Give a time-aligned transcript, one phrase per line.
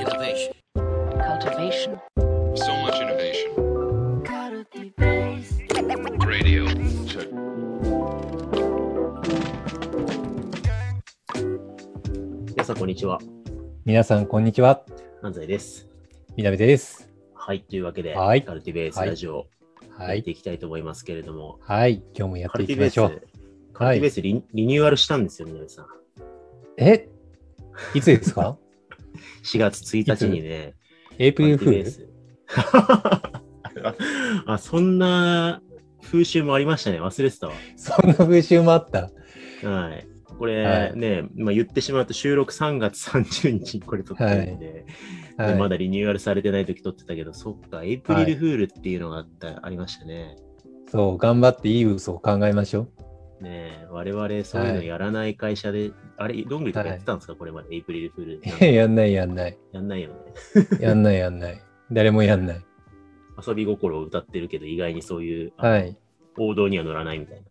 [0.00, 0.54] Innovation.
[1.28, 2.00] cultivation,
[2.54, 3.52] So much innovation.
[6.26, 6.64] Radio.
[7.06, 7.28] Check.
[12.46, 13.18] 皆さん、こんにちは。
[13.84, 14.82] 皆さん、こんにちは。
[15.22, 15.86] 安西です。
[16.34, 17.10] みなべです。
[17.34, 17.60] はい。
[17.60, 19.48] というわけで、はいカルティベースラジオ、
[19.98, 20.30] はいやって。
[20.30, 22.02] いきたいと思いますけれども、はい。
[22.16, 23.22] 今日もやっていカルティベース、きましょう。
[23.74, 25.86] カルティベースリ,、リニューアルしたんですよ、皆さん。
[26.78, 27.06] え？
[27.94, 28.56] いつですか？
[29.44, 30.74] 4月1日にね、
[31.18, 32.10] エイプリルフール
[34.46, 35.62] あ、そんな
[36.02, 37.00] 風習もありましたね。
[37.00, 37.54] 忘れてたわ。
[37.76, 39.10] そんな風習もあった？
[39.68, 40.06] はい。
[40.38, 44.86] これはいね、まあ、言ってしまうと収録3月30日にこれ撮ってるんで、
[45.36, 45.52] はい。
[45.52, 50.36] でまだリニューアルされてない時撮ってたけど、そっか、エイプリルフールっていうのがあった、ありましたね。
[50.88, 52.88] そう、頑張っていい嘘を考えましょう。
[53.40, 58.72] ねえ、我々そういうのやらない会社で、あれ、どんぐりとかやってたんですか、これまで、エイプリルフール。
[58.74, 59.58] やんないやんない。
[59.72, 60.14] やんないよね。
[60.80, 61.60] やんないやんない。
[61.90, 62.64] 誰もやんない。
[63.46, 65.96] 遊び心を歌ってるけど、意外にそういう、はい。
[66.38, 67.42] 王道には乗らないみたい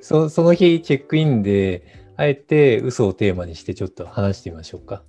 [0.00, 1.84] そその日、チェックインで、
[2.16, 5.04] あえて嘘をテーマにしてちょっと話してみましょうか。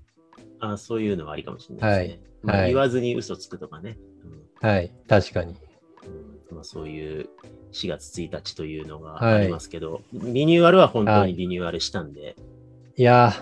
[0.60, 0.74] な。
[0.74, 2.24] あそういうのはありかもしれないですね。
[2.44, 3.98] まあはい言わずに嘘つくとかね。
[4.62, 4.94] うんはい。
[5.08, 5.56] 確かに。
[6.50, 7.30] うんまあ、そういう
[7.72, 12.36] 4月1日というのがはいありますけど、リニューアルは本当にリニューアルしたんで、
[12.96, 13.34] いや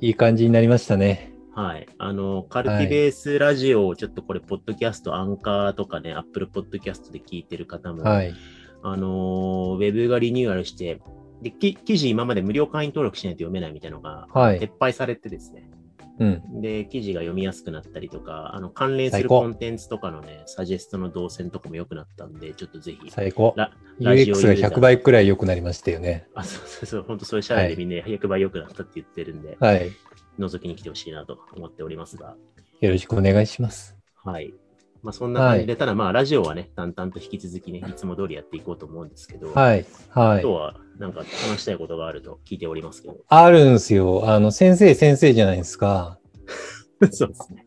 [0.00, 1.32] ー、いい感じになりましたね。
[1.54, 1.88] はい。
[1.98, 8.34] あの、カルティベースラジオをちょっとこれ、ポッドキャスト、アンカーとかね、アップルポッドキャストで聞いてる方も、はい。
[8.82, 11.00] あのーウェブがリニューアルして、
[11.40, 15.70] で、き記事今まで無料会員登録しないと読めないみたいなのが、はい撤廃されてですね。
[16.18, 16.60] うん。
[16.60, 23.54] で、記事が読みやすくなったりとか、あの、関連するコンテンツとかのね、サジェストの動線とかも良くなったんで、ちょっとぜひ、最高。
[24.00, 26.26] UX がユーザー100倍くらい良くなりましたよね。
[26.34, 29.90] あ、そうそうそう、本当そういう社内でみんな100倍良くなったって言ってるんで、はい。
[30.38, 32.36] 覗きに来てほしいなと思っておりますが、
[32.80, 33.96] よろしくお願いします。
[34.22, 34.54] はい。
[35.06, 39.86] まあそんな感じで、ただまあラジオはね、淡々と引き続きね、いつも通りやっていこうと思うんですけど、はい。
[40.10, 40.46] はい今日。
[40.46, 43.18] はなんか話したいことがあると聞いておりますけど。
[43.28, 44.28] あるんですよ。
[44.28, 46.18] あの、先生、先生じゃないですか。
[47.12, 47.66] そうですね。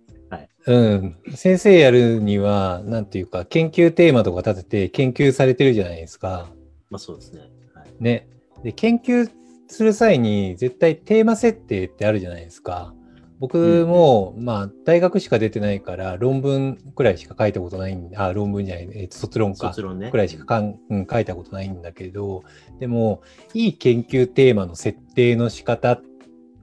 [0.67, 1.15] うん。
[1.33, 6.49] 先生やるには、なんていうか、研究テーマとか立てて研究されてるじゃないですか。
[6.89, 7.41] まあそうですね。
[7.73, 7.87] はい。
[7.99, 8.27] ね。
[8.63, 9.31] で、研究
[9.69, 12.93] する際に絶対テーマ設定ってあるじゃないですか。
[13.39, 19.73] 僕も、まあ、大学しか出てないから、論文くらいしか書いたことないんあ、論文じゃない、えっと、卒論か。
[19.95, 20.11] ね。
[20.11, 22.43] くらいしかかん、うん、書いたことないんだけど、
[22.79, 23.21] でも、
[23.53, 26.01] いい研究テーマの設定の仕方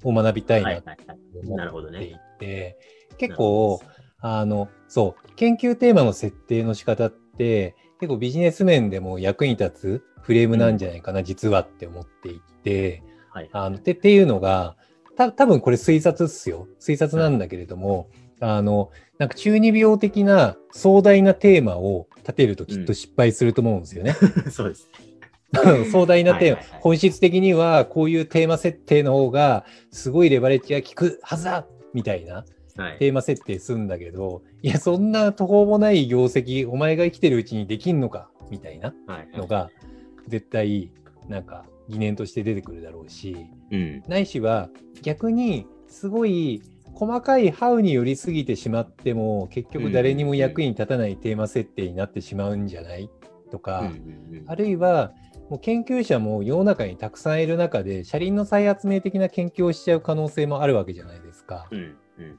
[0.04, 1.02] を学びたいはいなと。
[1.44, 2.20] 思なるほどっていね。
[2.38, 2.78] て、
[3.16, 3.80] 結構、
[4.20, 13.48] あの、そう、研究テーマの設定の仕方って、結構ビジネス面でも役に立つフレームなんじゃないかな、実はって思っていて、はい。
[13.52, 14.76] あの、てっていうのが、
[15.16, 16.68] た多分これ推察っすよ。
[16.80, 18.08] 推察なんだけれども、
[18.40, 24.14] あの、なんか中二病的な壮大なテーマを立てるときっと失敗すると思うんですよね。
[24.50, 24.88] そうです。
[25.90, 32.44] 壮大なテーマ、はいはいはい本質的にはこういうテーマ設定の方がすごいレバレッジが効くはずだみたいな
[32.76, 32.98] はい。
[32.98, 39.28] テーマ設定するんだけど、いや、そんな途方もない業績、お前が生きてるうちにできんのかみたいなはい。
[39.36, 39.70] のが、
[40.28, 40.90] 絶対、
[41.28, 44.02] なんか疑念として出てくるだろうし、うん。
[44.08, 44.68] ないしは
[45.02, 46.62] 逆にすごい
[46.94, 53.10] 細かいハウに寄りすぎてしまっても結局誰にも役に立たないテーマ設定になってしまうんじゃない
[53.50, 53.92] とか、
[54.46, 55.12] あるいは
[55.50, 61.68] もう研究者も世の中にたくさんいる中で車輪の再発明的な研究をしちゃう可能性もあるわけじゃないですか。
[61.70, 62.38] うんうん。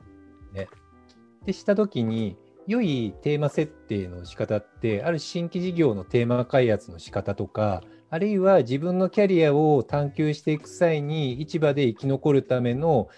[1.46, 2.36] でした時に
[2.68, 13.10] 良いテーマ設定の仕方ってある新規事業のテーマ開発の仕方とかあるいは自分のキャリアを探求していく際に市場で生き残るための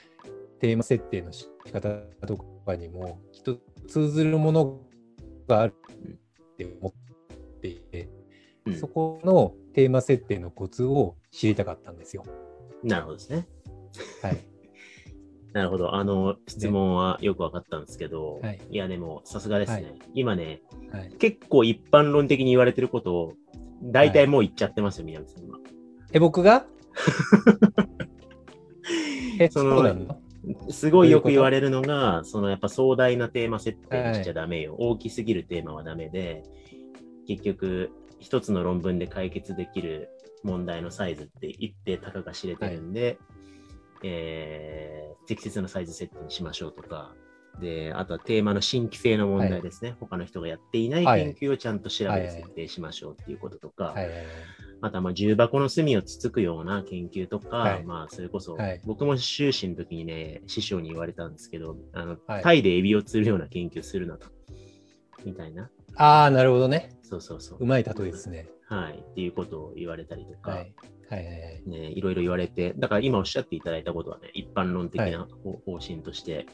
[0.59, 1.89] テーマ設定の仕方
[2.25, 3.57] とかにもきっと
[3.87, 4.79] 通ずるもの
[5.47, 8.09] があるって思っていて、
[8.65, 12.23] うんそこのテーマ設定のコツを知りたかったんですよ。
[12.83, 13.47] なるほどですね。
[14.21, 14.37] はい。
[15.53, 15.95] なるほど。
[15.95, 19.83] あの、質問はよくわかったんですけど、はいいや、でも、さすがですね。
[19.83, 20.61] はい今ね、
[20.91, 23.33] はい、結構一般論的に言われてることを、
[23.83, 25.57] 大体もう言っちゃってますよ、南さんは。
[26.11, 26.65] え、僕が？
[29.39, 30.19] え、そその？
[30.69, 34.75] すごいよく言われるのが、そのやっぱ壮大なテーマ設定にしちゃはダメよ。
[34.77, 36.43] 大きすぎるテーマはダメで、
[37.27, 40.09] 結局、一つの論文で解決できる
[40.43, 43.17] 問題のサイズって一定たかが知れてるんで、
[44.03, 47.13] えー適切なサイズ設定にしましょうとか、
[47.59, 49.95] で、あとはテーマの新規性の問題ですね。
[49.99, 54.25] 他の人がやっていないはい研究をちゃんと調べはいて設定しましょうっていうこととか、はいはいはい。
[54.81, 64.27] あとはまあ重箱の隅をつつくような研究とか、はいまあそれこそ、はい僕も修士の時にね、師匠に言われたんですけど、あの、はいタイでエビを釣るような研究するなと。
[65.25, 65.69] みたいな。
[65.95, 66.91] ああ、なるほどね。
[67.03, 67.57] そうそうそう。
[67.59, 68.47] うまい例えですね。
[68.67, 68.99] はい。
[68.99, 70.73] っていうことを言われたりとか、はい。
[71.09, 71.63] はいはいはい。
[71.65, 76.45] ね、いろいろ言われて、だから今おっしゃっていただいたことはね、一般論的はいな方方針として、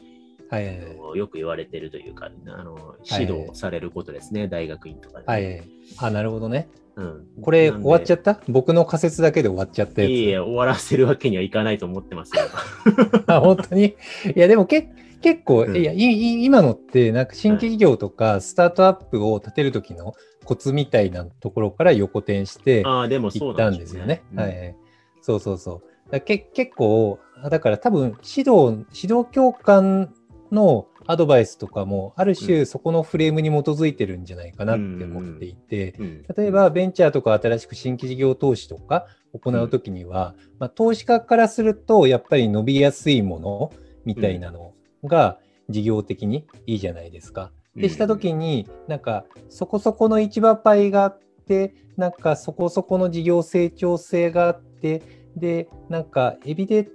[0.50, 0.82] はいはいは
[1.14, 1.18] い。
[1.18, 5.68] よく言われてるというか、あの指導されることですね、大学院とかで、はいはいはい。
[5.98, 6.68] あ、なるほどね。
[6.96, 8.40] うん、これ終わっちゃった？
[8.48, 10.10] 僕の仮説だけで終わっちゃったやつ。
[10.10, 12.44] いえいえ、終わらせるわけにはいかないと思ってますよ。
[13.28, 13.84] あ、本当に？
[13.84, 13.94] い
[14.34, 14.88] や、でもけ
[15.20, 20.14] 結構、うんいやいい、今のって、なんか新規事業とか、スタートアップを立てる時の
[20.44, 24.22] コツみたいなところから横転してああ、でもそういったなんですすよね。。
[24.34, 24.74] はい。
[25.20, 26.10] そうそうそう。
[26.10, 27.18] だけ結構、
[27.50, 30.14] だから多分、指導、指導教官
[30.52, 36.24] のアドバイスとかも、あるう種そこのフレームに基づいてるんじゃないかなって思っていて、うん。
[36.36, 43.72] 例えば、ベンチャーとか新しく新規事業投資とか行うときには、まあ、投資家からすると、やっぱり伸びやすいもの
[44.04, 44.72] みたいなの
[45.04, 45.38] が
[45.68, 47.50] 事業的にいいじゃないですか。
[47.74, 55.02] でしたときに、なんかそこそこの市場パイがあって、なんかそこそこの事業成長性があって、
[55.36, 56.90] で、なんかエビで、た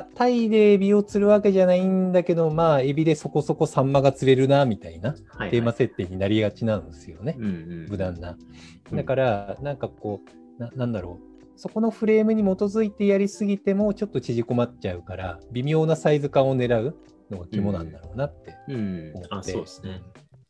[0.00, 7.36] タイでエビを釣るわけじゃないんだけど、まあ、エビでそこそこサンマが釣れるな、みたいなはいはいテーマ設定になりがちなんですよね。
[7.38, 8.30] うんうん無難な。
[8.30, 10.20] うんだから、なんかこ
[10.58, 16.96] うな、なんだろう、そこのフレームに基づいてやりすぎても、ちょっと縮こまっちゃうから、微妙なサイズ感を狙う
[17.30, 19.28] のが肝なんだろうなってうん思って。
[19.30, 20.02] あ、そうですね。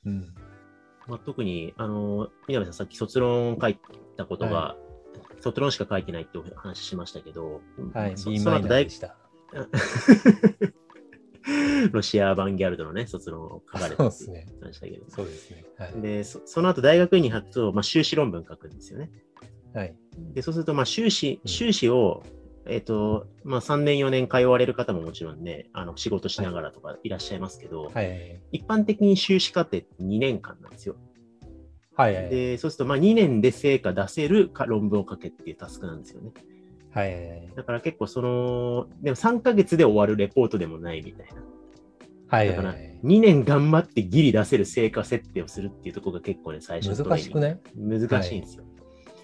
[0.07, 0.35] うん。
[1.07, 3.79] まあ、特に、あの、南さんさっき卒論書い
[4.17, 4.77] たことが、は
[5.41, 7.61] 卒論しか書いてないってお話ししましたけど、
[7.93, 8.89] はい、そその後大。
[11.93, 15.05] ロシアアバンギャルドのね、卒論を書かれたってましたけど。
[15.09, 15.65] そうですね。
[15.77, 16.01] はい。
[16.01, 19.11] で、そその後大学院に入ると、まあ、修士論文書くんですよね。
[19.75, 19.95] はい。
[20.35, 22.23] で、そうすると、まあ、修士、うん修士を、
[22.67, 28.41] えっ、と、まあ、3年、4年通われる方ももちろんね、あの、仕事しながらとかいらっしゃいますけど、はい。
[28.53, 30.95] 一般的に修士課程って2年間なんですよ。
[31.97, 32.15] はい。
[32.15, 32.31] はい。
[32.31, 36.31] で、そうすると、まあ、2年で成果出せるか論文を書けっていうタスクなんですよね。
[36.93, 37.31] はい。
[37.31, 37.53] はい。
[37.57, 41.35] だから結構その、でも3ヶ月で終わるレポートでもないみたいな。
[42.29, 42.49] はい。
[42.49, 43.01] だからはい。
[43.05, 47.61] 2年頑張ってギリ出せる成果設定をするっていうところが結構ね、最初難しくない？
[47.77, 48.65] 難しいんですよ。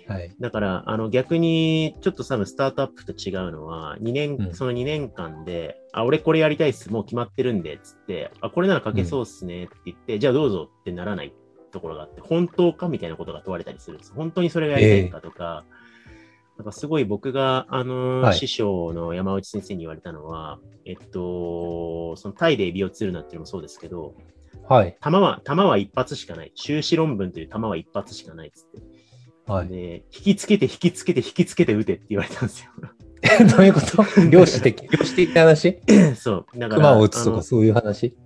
[0.09, 0.35] はい。
[0.41, 11.35] だから、あの逆に、ちょっと多分スタートアップと違うのは、2年、うんその2年間で、あ、俺これやりたいっす、もう決まってるんで、つって、あ、これなら書けそうっすねって言って、じゃあどうぞってならない
[11.73, 14.15] ところがあって、本当かみたいなことが問われたりするんです。
[14.15, 15.65] 本当にそれがやりたいのかとか、
[16.59, 24.15] なんかすごい僕が、あのーはい師匠の山内先生に言われたのは、えっと、そのタイでエビを釣るなっていうのもそうですけど、
[24.69, 24.97] はい。
[25.01, 26.53] 弾は、弾は一発しかない。
[26.57, 28.83] 修士論文という弾は一発しかないっつって。
[29.51, 29.69] はい。
[29.69, 32.71] で、引きつけて、引きつけて、引きつけて撃てって言われたんですよ。
[33.57, 34.03] どういうこと？
[34.29, 35.79] 量子的、量子的な話？
[36.19, 36.59] そう。
[36.59, 38.17] だから、熊を撃つとかそういう話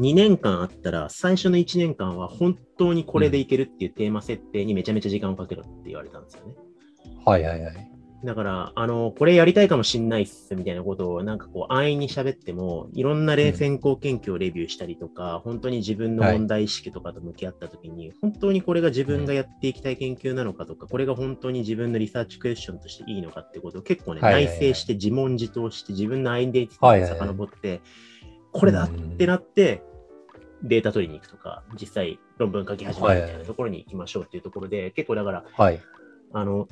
[0.00, 6.54] ？2年間あったら、最初の1年間は本当にこれでいけるっていうテーマ設定にめちゃめちゃ時間をかけろって言われたんですよね。
[7.24, 7.92] はいはいはい。
[8.24, 24.54] だから、あの、これやりたいかもしんないっすみたいなことをなんかこう安易に喋っても、いろんな例先行研究をレビューしたりとか、本当に自分の問題意識とかと向き合ったときに、本当にこれが自分がやっていきたい研究なのかとか、これが本当に自分のリサーチクエスチョンとしていいのかってことを結構ね、はいはいはい。
[24.54, 27.80] 内省して自問自答して自分のアイデンティティに遡って、
[28.52, 29.82] これだってなって、
[30.62, 35.80] データ取りに行くとか、実際論文書き始めるみたいなところに行きましょうっていうところで、結構だから、はい。
[36.32, 36.68] あの、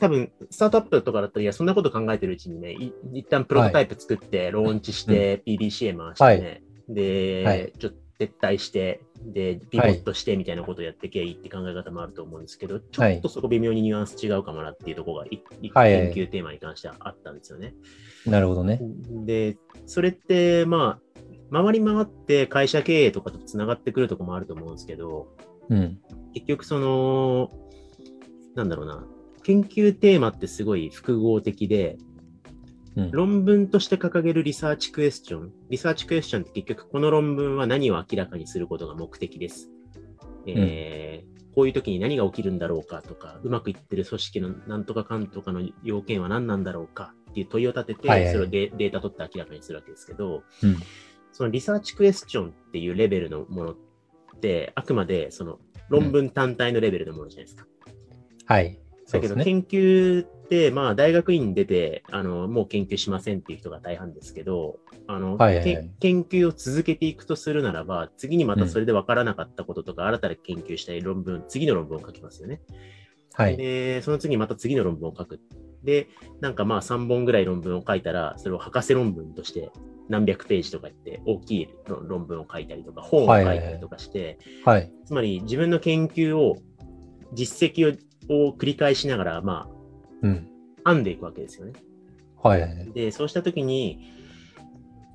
[0.00, 7.72] 多分、スタートアップとかだったら、いや、そんなこと考えてるうちにね、い一旦プロトタイプ作って、ローンチして、PDCA 回してね、で、はい。
[7.78, 15.90] ちょっと撤退して、で、ピボットしてみたいなことをやってけいいって考え方もあると思うんですけど、ちょっとそこ微妙にニュアンス違うかもなっていうところが、はい。
[15.90, 17.74] 研究テーマに関してはあったんですよね。
[18.26, 18.80] なるほどね。
[19.24, 21.00] で、それって、ま
[21.52, 25.28] あ、回り回って会社経営とかとつながってくるところもあると思うんですけど、
[25.68, 25.98] うん。
[26.34, 27.50] 結局その、
[28.54, 29.06] なんだろうな、
[29.50, 31.98] 研究テーマってすごい複合的で、
[32.96, 33.10] うん。
[33.10, 35.52] 論文として掲げるリサーチクエスチョン。
[35.68, 39.70] リサーチクエスチョンって結局この論文は何を明らかにすることが目的です。
[40.46, 50.76] えーこういう時に何が起きるんだろうかとか、うまくいってる組織のなんとかかんとかの要件は何なんだろうかっていう問いを立てて、はいはいはいそれをデデータ取って明らかにするわけですけど、うん
[51.32, 53.76] そのリサーチクエスチョンっていうレベルのものっ
[54.40, 57.66] て、あくまでその論文単体のレベルのものじゃないですか。
[58.46, 58.78] はい。
[59.12, 72.60] だけど研究って、まあ大学院出て、あの、もう研究しませんっていう人が大半ですけど、あの、はいはいはいけ研究を続けていくとするならば、次にまたそれで分からなかったこととか、新たに研究したい論文、次の論文を書きますよね。
[73.34, 73.56] はい。
[73.56, 75.40] で、その次にまた次の論文を書く。
[75.82, 76.08] で、
[76.40, 79.70] なんかまあ3本ぐらい論文を書いたら、それを博士論文として
[80.08, 84.92] 何百ページとかやって、大きい論論文を書いたりとか、本を書いたりとかして、はい。
[85.04, 86.56] つまり自分の研究を、
[87.32, 87.96] 実績を
[88.30, 89.68] を繰り返しながら、ま
[90.22, 90.48] うん。
[90.84, 91.72] あ、編んでいくわけですよね。
[92.42, 92.92] はいはいはい。
[92.92, 94.14] で、そうしたときに、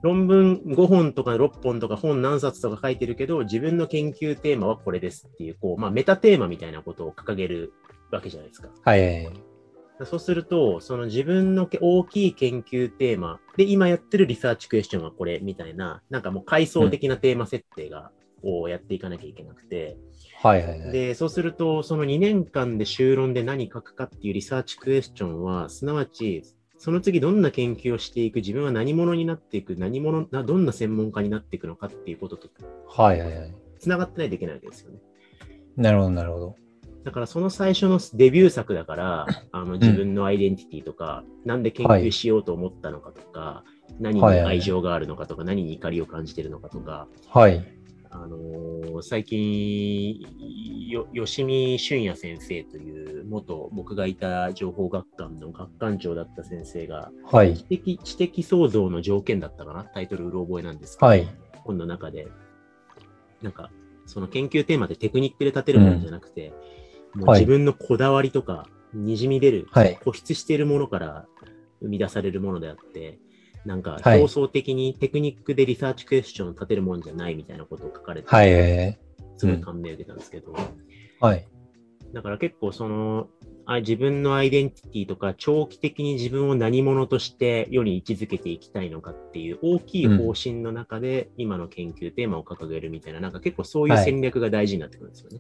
[0.04, 7.74] 論文5本とか6本とか本何冊とか書いてるけど、自分の研究テーマはこれですっていう、こう、まあ、メタテーマみたいなことを掲げる
[8.12, 8.70] わけじゃないですか。
[8.84, 9.44] はいはいはい。
[10.04, 18.12] そうすると、その自分のけ大きい研究テーマで、今やってるリサーチクエスチョンはこれみたいな、なんかもう階層的なテーマ設定が、
[18.44, 19.98] をやっていかなきゃいけなくて、
[20.42, 20.92] はいはいはい。
[20.92, 26.44] で、そうすると、その2年間で修論で何書くかっていうリサーチクエスチョンは、すなわち、
[26.78, 32.50] その次どんな研究をしていく、自分は何者になっていく、何者、などんな専門家になっていくのかっていうことと
[32.88, 33.56] はいはいはい。
[33.80, 35.00] 繋がってないといけないわけですよね。
[35.78, 36.56] なるほどなるほど。
[37.04, 43.64] だからその最初のデビュー作だから、あの自分のアイデンティティとか、なんで研究しようと思ったのかとか、
[44.00, 47.64] 何にはいはい愛情があるのかとか、何に怒りを感じてるのかとか、はい。
[48.24, 50.22] あのー最近、
[50.90, 57.58] よ吉見俊也先生という元僕がいた情報学館の学館長だった先生が、はい。
[57.58, 57.66] 知。
[57.66, 59.84] 的知的創造の条件だったかな？
[59.84, 61.28] タイトルうろ覚えなんですけど、はい。
[61.66, 62.30] 本の中で、
[63.42, 63.70] なんか、
[64.06, 66.54] その研究テーマでテクニックで立てるものじゃなくて、
[67.16, 67.42] もうはい。
[67.42, 69.98] 自分のこだわりとか、にじみ出る、はい。
[69.98, 71.26] 固執しているものから
[71.82, 73.20] 生み出されるものであって、
[73.66, 79.00] なんかはい表層的にテクニックでリサーチクエスチョンを立てるもんじゃないみたいなことを書かれて、はいはいはい。
[79.38, 80.56] すごい感銘を受けたんですけど、
[81.20, 81.48] はい。
[82.14, 83.28] だから結構その、
[83.66, 95.40] あ自分のアイデンティティとか、長期的に自分を何者として世に位置づけていきたいのかっていう大きい方針の中で、今の研究テーマを掲げるみたいな、なんか結構そういう戦略が大事になってくるんですよね。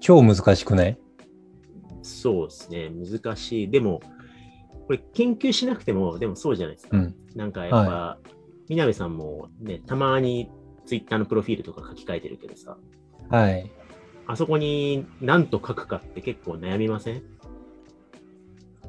[0.00, 0.98] 超難しくない？
[2.02, 3.70] そうですね、難しい。
[3.70, 4.00] でも、
[4.90, 6.96] これ研究しなくても、でもそうじゃないですか。
[6.96, 7.14] うん。
[7.36, 8.18] なんかやっぱ、
[8.68, 10.50] 南さんもね、たまに
[10.84, 12.76] ツイッターのプロフィールとか書き換えてるけどさ、
[13.28, 13.70] はい。
[14.26, 17.22] あそこに何と書くかって結構悩みません？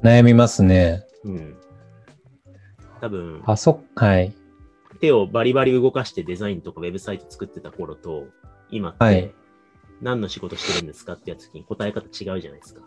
[0.02, 1.06] 悩みますね。
[1.22, 1.56] うん。
[3.00, 4.34] 多分、あそ、はい。
[4.98, 8.24] 手をバリバリ動かしてデザインとかウェブサイト作ってた頃と、
[8.72, 9.34] 今っはいて
[10.00, 12.82] 何の仕事してるんですかってやつに答え方違うじゃないですか。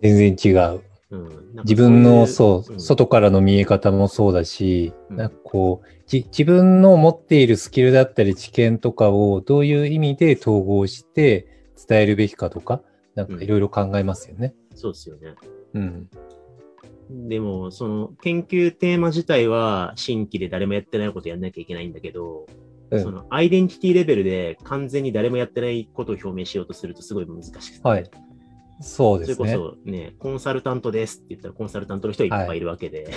[0.00, 0.82] 全然違う。
[1.10, 5.16] うん、自分の、そそう外からの見え方もそうだし、うん。
[5.16, 11.46] なんかこう、じ自分の持っているスキルだったり知見とかをどういう意味で統合して
[11.88, 12.82] 伝えるべきかとか、
[13.14, 14.54] なんかいろいろ考えますよね。
[14.74, 15.34] そうですよね。
[15.74, 16.08] うん。
[17.28, 22.46] でも、その研究テーマ自体は新規で誰もやってないことやんなきゃいけないんだけど、
[22.90, 23.02] うん。
[23.02, 28.10] そのアイデンティティレベルで完全に誰もやってないことを表明しようとするとすごい難しくて、はい
[28.80, 29.56] そうそれですね。
[29.56, 32.60] こそね、コンサルタントですって言ったらコンサルタントの人いっぱいい。
[32.60, 33.10] るわけで、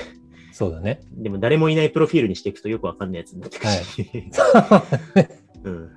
[0.52, 1.02] そうだね。
[1.12, 4.10] でも誰もいないプロフィールにしていくとよくわかんないやつになってくるし、
[5.64, 5.92] うん、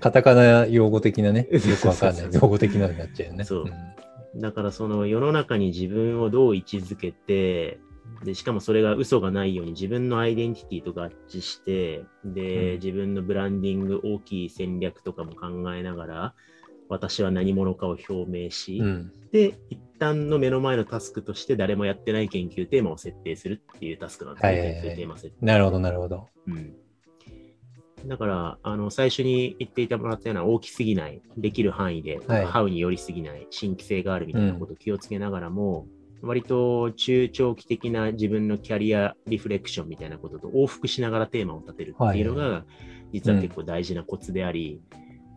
[0.00, 3.44] カタカナ用語的なね、 よくわかんないそうそうそう用語的なのになっちゃうよね。
[3.44, 4.40] そうん。
[4.40, 7.80] だからその世の中に自分をどう位置づけて、
[8.24, 12.78] で、しかもそれが嘘がないように自分のアイデンティティと合致して、で、うん。
[12.78, 16.34] 自分のブランディング、大きい戦略とかも考えながら、
[16.88, 19.12] 私は何者かを表明し、うん。
[19.32, 25.46] で、一旦の目の前のタスクとして誰もやってない研究テーマを設定するっていうタスクなんですね、はいはいはい研究テーマ設定。
[25.46, 26.28] なるほど、なるほど。
[26.46, 26.74] うん。
[28.06, 35.86] だから、あの、最初に言っていたもらったような大きすぎない、できる範囲で、はいハウに寄りすぎない、新規性があるみたいなことを気をつけながらも、
[36.22, 42.64] 割と中長期的な自分のキャリアリフレクションみたいなことと往復しながらテーマを立てるっていうのが、
[43.12, 44.80] 実は結構大事なコツであり、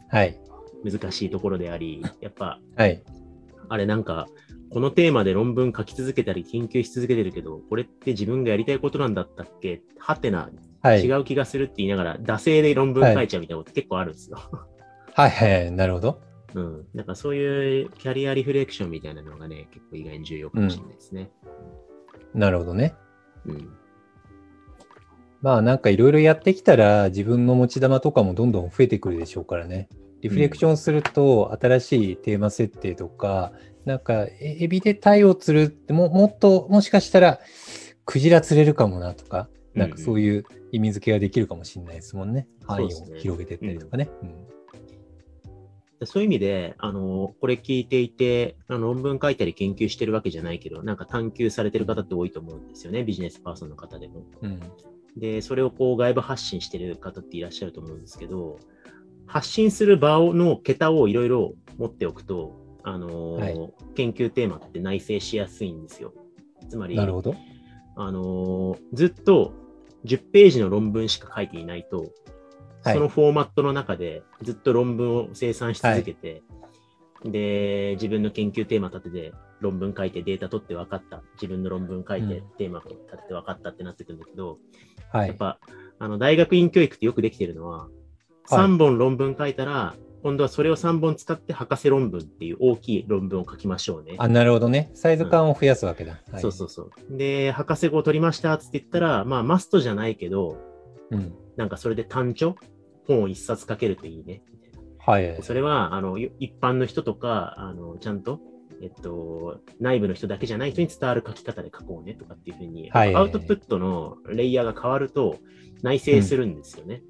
[0.09, 0.39] はい。
[0.83, 3.01] 難しいところであり、やっぱ、はい。
[3.67, 4.27] あれなんか、
[4.71, 9.81] このテーマで論文書き続けたり研究し続けてるけど、これって自分がやりたいことなんだったっけ？
[9.97, 10.49] はてな、
[10.81, 11.03] はい。
[11.03, 14.37] 違う気がするって言いながら、惰性で論文書いちゃうみたいなこと結構あるんですよ。
[15.13, 15.71] はい、はい。
[15.71, 16.21] なるほど。
[16.53, 16.85] うん。
[16.93, 21.31] なんかそういうキャリアリフレクションみたいなのがね、結構意外に重要かもしれないですね。
[22.33, 22.95] なるほどね。
[23.45, 23.69] うん。
[25.41, 29.89] まあなんかいろいろやってきたら自分の持ち玉とかもどんどん増えてくるでしょうからね。
[30.21, 33.53] リフレクションすると新しいテーマ設定とか、
[33.85, 37.39] なんかえエビで鯛を釣るってももっともしかしたら
[38.05, 42.47] クジラ釣れるかもなとか、なんかそういう意味付けができるかもしれないですもんね。
[42.65, 44.09] 範囲を広げていったりとかね。
[44.21, 44.47] うん。
[45.99, 54.23] でそういう意味で、あの、これ聞いていて、あの論文書いたり研究してるわけじゃないけど、なんか探求されてる方って多いと思うんですよね、ビジネスパーソンの方でも。
[54.41, 54.59] うん。
[55.17, 58.59] で、それをこう外部発信してる方っていらっしゃると思うんですけど、
[59.29, 66.13] 発信する場をの桁をいろいろ持っておくと、あのーはい研究テーマって内省しやすいんですよ。
[66.69, 67.35] つまり、なるほど。
[67.95, 69.53] あのーずっと
[70.05, 72.03] 10ページの論文しか書いていないと、は
[72.91, 76.41] いそのフォーマットの中でずっと論文を生産し続けて、
[77.25, 81.21] で、自分の研究テーマ立てて論文書いてデータ取って分かった。
[81.33, 84.57] 自分の論文書いてうんテーマ立てて分かったってなってくるんだけど、
[85.11, 85.27] はい。
[85.27, 85.59] やっぱ、
[85.99, 87.89] あの、大学院教育ってよくできてるのは、
[88.49, 94.15] 3本論文書いたら、今度はそれを3本使って博士論文っていう大きい論文を書きましょうね。
[94.17, 94.91] あ、なるほどね。
[94.93, 96.19] サイズ感を増やすわけだ。
[96.31, 97.17] はいそうそうそう。
[97.17, 100.57] で、博士号取りましたって言ったら、まあ、マストじゃないけど、
[101.11, 101.33] うん。
[101.55, 102.55] なんかそれで単著
[103.07, 104.41] 本を一冊書けるといいね。
[104.99, 105.37] はい。
[105.41, 108.39] それは、あの、よ一般の人とか、あの、ちゃんと、
[108.81, 115.37] えっと、内部の人だけじゃない人に伝わる書き方で書こうねとかっていうふうに、はいアウトプットのレイヤーが変わると
[115.81, 117.01] 内省するんですよね。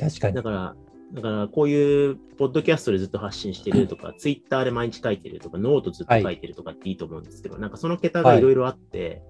[0.00, 0.34] 確かに。
[0.34, 0.42] だ。
[0.42, 0.76] から、
[1.12, 9.22] だからこういうポッドキャストでずっと発信してるとか、ツイッターで毎日書いてるとか、ノートずっと書いてるとかっていいと思うんですけど、なんかその桁がいろいろあって、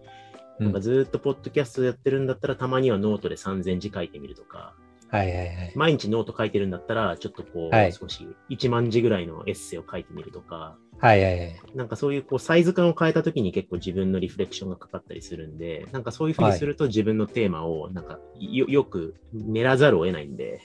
[0.59, 0.67] うん。
[0.67, 4.75] なんかずっとポッドキャストやってるんだったら、たまにはノートで3000字書いてみるとか、
[5.11, 5.73] はいはいはい。
[5.75, 11.61] 毎日ノート書いてるんだったら、ちょっとこう、はい少し1万字ぐらいのエッセイを書いてみるとか、はいはいはい。
[11.75, 20.61] なんかそういうこうサイズ感を変えたときに結構自分のリフレクションがかかったりするんで、なんかそういうふうにすると自分のテーマをなんかよよく練らざるを得ないんで、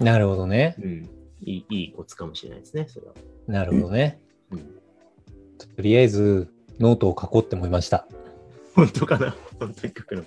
[0.00, 0.76] なるほどね。
[0.78, 3.14] うん、いいいいコツかもしれないですね、それは。
[3.46, 4.20] なるほどね。
[4.50, 4.58] うん、
[5.58, 8.06] とりあえず、ノートを書こうって思いました。
[8.74, 9.36] 本当かな？
[9.58, 10.22] 本当に書くの。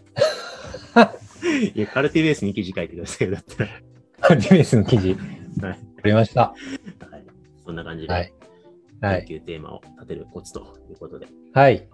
[1.74, 4.36] いや、カルティベースに記事書いてくださいよ、だったら。
[4.36, 5.16] ディベースの記事、
[5.62, 5.80] はい。
[5.80, 6.42] 取りました。
[6.42, 6.56] は
[7.18, 7.24] い、
[7.66, 8.34] そんな感じで、はい。
[9.02, 9.26] はい。
[9.26, 11.88] 研究テーマを立てるコツということで、はい。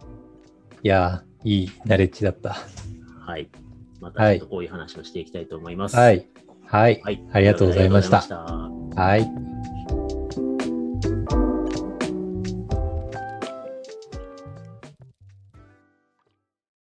[0.83, 2.55] いやー、いいナレッジだった。
[3.25, 3.49] はい。
[3.99, 5.95] またちょっとこういう話をしていきたいと思います。
[5.95, 6.27] はい。
[6.65, 7.01] はい。
[7.03, 7.23] はい。
[7.33, 9.60] ありがとうございましたありがとうございましたはい。